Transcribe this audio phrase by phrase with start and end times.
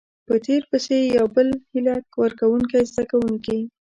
[0.27, 3.59] په تير پسې يو بل هيله ورکوونکۍ زده کوونکي